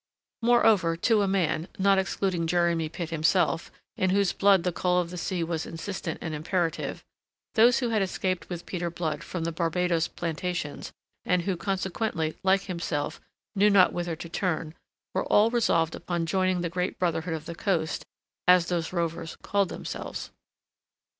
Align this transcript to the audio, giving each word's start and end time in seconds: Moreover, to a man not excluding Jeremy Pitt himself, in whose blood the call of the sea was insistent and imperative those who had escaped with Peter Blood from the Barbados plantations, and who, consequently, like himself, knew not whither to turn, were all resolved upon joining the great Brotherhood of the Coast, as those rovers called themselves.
Moreover, 0.41 0.97
to 0.97 1.21
a 1.21 1.27
man 1.27 1.67
not 1.77 1.99
excluding 1.99 2.47
Jeremy 2.47 2.89
Pitt 2.89 3.11
himself, 3.11 3.69
in 3.95 4.09
whose 4.09 4.33
blood 4.33 4.63
the 4.63 4.71
call 4.71 4.99
of 4.99 5.11
the 5.11 5.15
sea 5.17 5.43
was 5.43 5.67
insistent 5.67 6.17
and 6.23 6.33
imperative 6.33 7.03
those 7.53 7.77
who 7.77 7.89
had 7.89 8.01
escaped 8.01 8.49
with 8.49 8.65
Peter 8.65 8.89
Blood 8.89 9.23
from 9.23 9.43
the 9.43 9.51
Barbados 9.51 10.07
plantations, 10.07 10.91
and 11.23 11.43
who, 11.43 11.55
consequently, 11.55 12.35
like 12.41 12.63
himself, 12.63 13.21
knew 13.55 13.69
not 13.69 13.93
whither 13.93 14.15
to 14.15 14.27
turn, 14.27 14.73
were 15.13 15.25
all 15.25 15.51
resolved 15.51 15.93
upon 15.93 16.25
joining 16.25 16.61
the 16.61 16.69
great 16.69 16.97
Brotherhood 16.97 17.35
of 17.35 17.45
the 17.45 17.53
Coast, 17.53 18.03
as 18.47 18.69
those 18.69 18.91
rovers 18.91 19.35
called 19.43 19.69
themselves. 19.69 20.31